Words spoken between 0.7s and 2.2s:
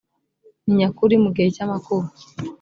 nyakuri mu gihe cy amakuba